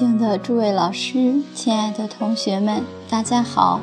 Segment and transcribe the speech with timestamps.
[0.00, 3.82] 敬的诸位老师，亲爱的同学们，大家好。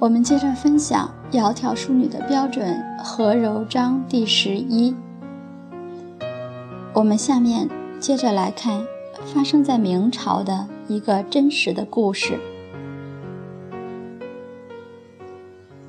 [0.00, 4.96] 我们接着分享《窈窕淑女》的标准和柔章第十一。
[6.92, 8.84] 我们下面接着来看
[9.32, 12.36] 发生在明朝的一个真实的故事。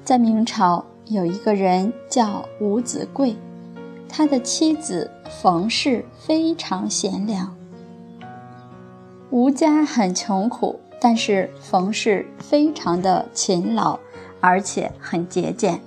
[0.03, 3.35] 在明朝有一个人叫吴子贵，
[4.07, 5.09] 他的妻子
[5.41, 7.55] 冯氏非常贤良。
[9.33, 13.97] 吴家很穷苦，但是冯氏非常的勤劳，
[14.39, 15.81] 而且很节俭，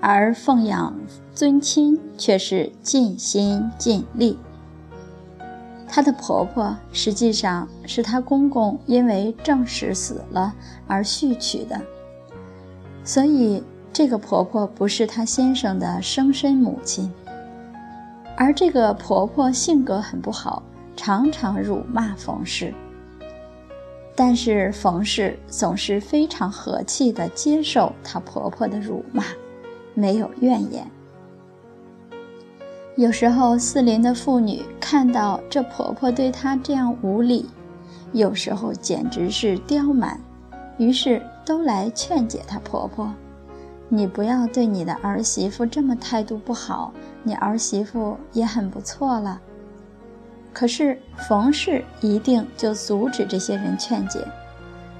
[0.00, 0.94] 而奉养
[1.34, 4.38] 尊亲却是尽心尽力。
[5.88, 10.54] 她的婆婆实际上是她公公因为正室死了
[10.86, 11.82] 而续娶的，
[13.02, 17.12] 所以这个婆婆不是她先生的生身母亲，
[18.36, 20.62] 而这个婆婆性格很不好。
[21.02, 22.74] 常常辱骂冯氏，
[24.14, 29.24] 但是冯氏总是非常和气地接受她婆婆的辱骂，
[29.94, 30.86] 没有怨言。
[32.98, 37.48] 有时候四邻的妇女看到这婆婆对她这样无礼，
[38.12, 40.20] 有时候简直是刁蛮，
[40.76, 43.10] 于是都来劝解她婆婆
[43.88, 46.92] ：“你不要对你的儿媳妇这么态度不好，
[47.22, 49.40] 你儿媳妇也很不错了。”
[50.52, 54.26] 可是冯氏一定就阻止这些人劝解，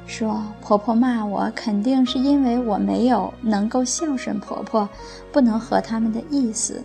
[0.06, 4.88] 说婆婆骂我，肯定是因为我没有能够孝顺婆婆，
[5.32, 6.82] 不能合他们的意思。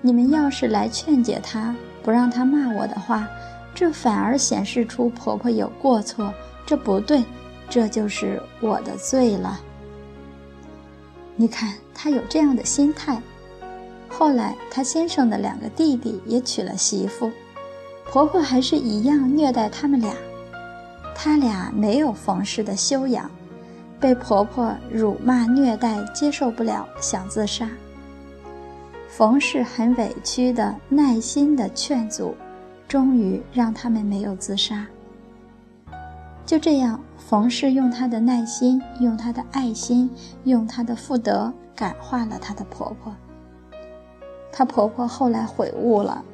[0.00, 3.28] 你们要是来劝解她，不让她骂我的话，
[3.74, 6.32] 这反而显示出婆婆有过错，
[6.66, 7.24] 这不对，
[7.68, 9.60] 这就是我的罪了。
[11.36, 13.20] 你看她有这样的心态。
[14.08, 17.30] 后来她先生的两个弟弟也娶了媳妇。
[18.10, 20.14] 婆婆还是一样虐待他们俩，
[21.14, 23.30] 他俩没有冯氏的修养，
[24.00, 27.68] 被婆婆辱骂虐待，接受不了，想自杀。
[29.08, 32.34] 冯氏很委屈的、耐心的劝阻，
[32.88, 34.86] 终于让他们没有自杀。
[36.46, 40.10] 就这样，冯氏用她的耐心、用她的爱心、
[40.44, 43.14] 用她的妇德感化了她的婆婆。
[44.50, 46.24] 她婆婆后来悔悟了。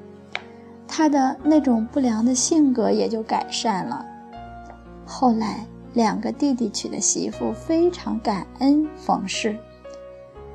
[0.97, 4.07] 他的那种不良的性格也就改善了。
[5.05, 9.59] 后来，两个弟弟娶的媳妇非常感恩冯氏，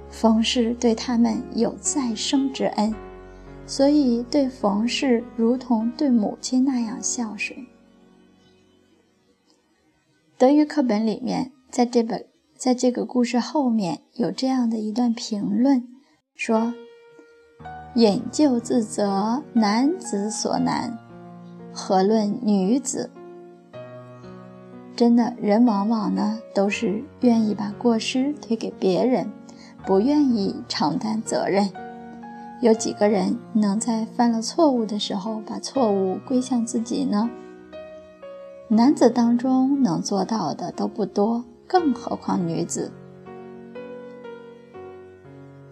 [0.10, 2.96] 冯氏对他们有再生之恩，
[3.68, 7.60] 所以对冯氏如同对母亲那样孝顺。
[10.38, 12.26] 德语课本里面，在这本
[12.56, 15.86] 在这个故事后面有这样的一段评论，
[16.34, 16.74] 说。
[17.96, 20.96] 引咎自责，男子所难，
[21.74, 23.10] 何论女子？
[24.96, 29.32] 真的，人往往呢都是愿意把过失推给别人，
[29.86, 31.68] 不愿意承担责任。
[32.62, 37.30] 有几个人能在犯了错误的时候把错误归向自己呢？
[38.68, 42.92] 男子当中能做到的都不多，更何况女子。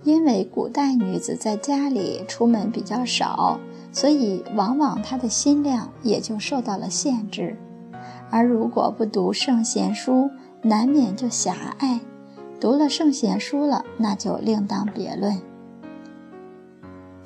[0.07, 3.59] 因为古代女子在家里出门比较少，
[3.91, 7.57] 所以往往她的心量也就受到了限制。
[8.29, 10.29] 而如果不读圣贤书，
[10.61, 11.99] 难免就狭隘；
[12.57, 15.37] 读了圣贤书了，那就另当别论。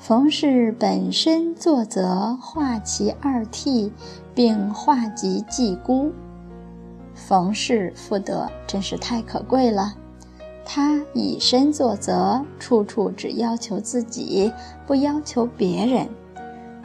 [0.00, 3.92] 冯氏本身作则，化其二替，
[4.34, 6.10] 并化及继姑。
[7.14, 9.94] 冯氏妇德真是太可贵了。
[10.64, 14.52] 他以身作则，处处只要求自己，
[14.86, 16.08] 不要求别人，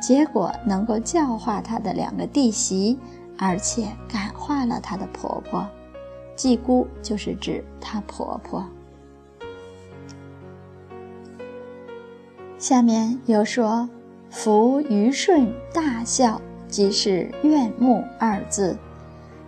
[0.02, 2.98] 结果能够教化他的两个弟媳，
[3.38, 5.66] 而且感化了他的婆婆。
[6.36, 8.64] 继姑就是指她婆婆。
[12.58, 13.88] 下面又说
[14.30, 18.78] ：“夫虞舜大孝，即是怨慕二字。”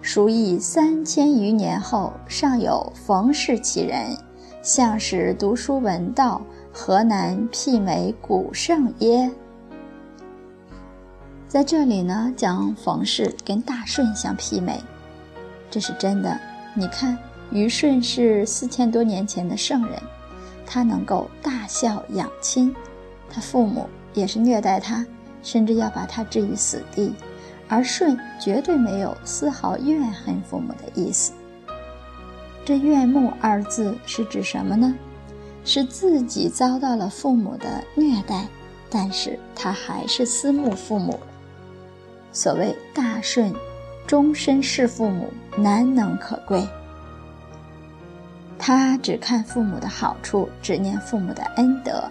[0.01, 4.18] 蜀以三千余年后，尚有冯氏其人，
[4.61, 6.41] 向使读书闻道，
[6.73, 9.31] 何难媲美古圣耶？
[11.47, 14.77] 在这里呢，将冯氏跟大舜相媲美，
[15.71, 16.38] 这是真的。
[16.73, 17.17] 你看，
[17.51, 19.97] 虞舜是四千多年前的圣人，
[20.65, 22.75] 他能够大孝养亲，
[23.29, 25.05] 他父母也是虐待他，
[25.41, 27.13] 甚至要把他置于死地。
[27.69, 31.31] 而舜绝对没有丝毫怨恨父母的意思。
[32.69, 34.94] 这“怨慕”二字是指什么呢？
[35.66, 38.45] 是自己遭到了父母的虐待，
[38.92, 41.19] 但是他还是思慕父母。
[42.31, 43.51] 所谓大顺，
[44.06, 46.63] 终身侍父母，难能可贵。
[48.60, 52.04] 他只看父母的好处，只念父母的恩德。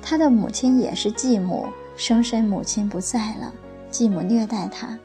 [0.00, 1.66] 他的母亲也是继母，
[1.96, 3.52] 生身母亲不在了，
[3.90, 4.96] 继母虐待他，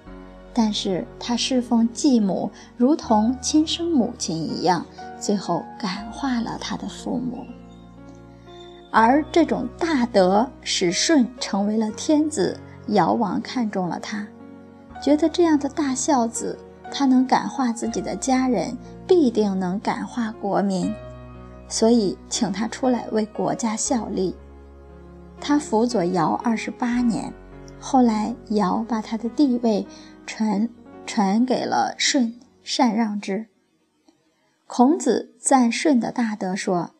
[0.59, 4.83] 但是他侍奉继母，如同亲生母亲一样，
[5.19, 7.45] 最后感化了他的父母。
[8.89, 14.25] 而这种大德使舜成为了天子，尧王看中了他，
[15.00, 16.57] 觉得这样的大孝子。
[16.92, 18.75] 他能感化自己的家人，
[19.06, 20.92] 必定能感化国民，
[21.68, 24.36] 所以请他出来为国家效力。
[25.39, 27.31] 他辅佐尧二十八年，
[27.80, 29.86] 后来尧把他的地位
[30.27, 30.69] 传
[31.07, 33.47] 传给了舜，禅让之。
[34.68, 36.91] 孔子赞舜的大德说：“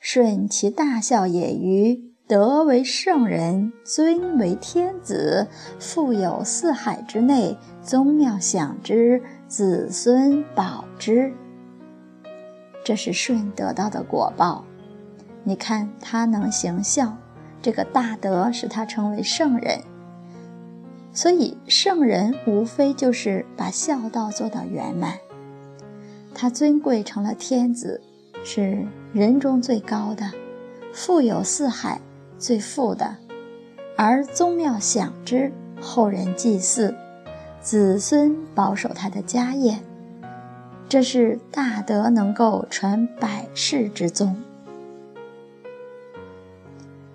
[0.00, 5.48] 舜其大孝也于德为圣人，尊为天子，
[5.80, 11.32] 富有四海之内。”宗庙享之，子孙保之。
[12.84, 14.64] 这是舜得到的果报。
[15.44, 17.16] 你看他能行孝，
[17.62, 19.80] 这个大德使他成为圣人。
[21.12, 25.14] 所以圣人无非就是把孝道做到圆满。
[26.34, 28.00] 他尊贵成了天子，
[28.44, 30.30] 是人中最高的，
[30.92, 32.00] 富有四海，
[32.38, 33.16] 最富的。
[33.96, 36.94] 而宗庙享之，后人祭祀。
[37.60, 39.80] 子孙保守他的家业，
[40.88, 44.34] 这是大德能够传百世之宗。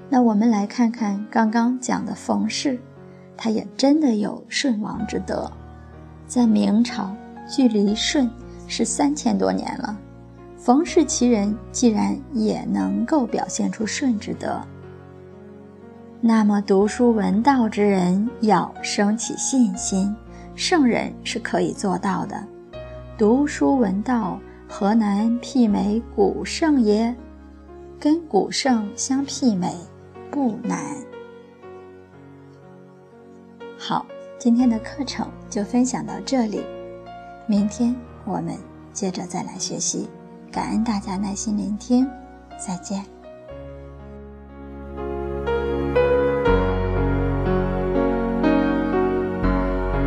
[0.08, 2.78] 那我们来看看刚刚讲的冯氏，
[3.38, 5.52] 他也真的有舜王之德。
[6.28, 7.16] 在明朝，
[7.48, 8.30] 距离舜
[8.68, 9.98] 是三千多年了，
[10.58, 14.60] 冯氏其人既然也能够表现出舜之德，
[16.20, 20.16] 那么读书闻道之人要升起信心。
[20.56, 22.42] 圣人是可以做到的，
[23.18, 27.14] 读书闻道，何难媲美古圣耶？
[28.00, 29.76] 跟古圣相媲美，
[30.32, 30.80] 不难。
[33.88, 34.04] 好，
[34.40, 36.66] 今天的课程就分享到这里，
[37.46, 37.96] 明天
[38.26, 38.58] 我们
[38.92, 40.10] 接着再来学习。
[40.52, 42.10] 感恩大家耐心聆听，
[42.58, 43.06] 再见。